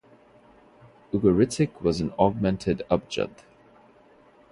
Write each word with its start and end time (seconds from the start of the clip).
Ugaritic 1.13 1.79
was 1.79 2.01
an 2.01 2.11
augmented 2.17 2.81
abjad. 2.89 3.29